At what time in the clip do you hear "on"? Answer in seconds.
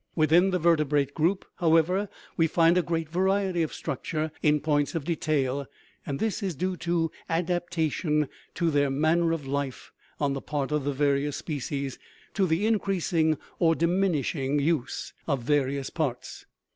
10.19-10.33